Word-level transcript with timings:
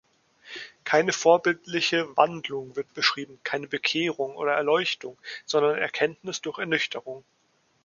Keine 0.83 1.13
vorbildliche 1.13 2.17
„Wandlung“ 2.17 2.75
wird 2.75 2.91
beschrieben, 2.95 3.39
keine 3.43 3.67
„Bekehrung“ 3.67 4.35
oder 4.35 4.53
„Erleuchtung“, 4.53 5.15
sondern 5.45 5.77
Erkenntnis 5.77 6.41
durch 6.41 6.57
„Ernüchterung“. 6.57 7.23